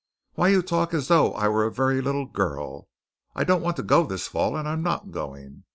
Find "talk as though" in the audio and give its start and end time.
0.63-1.31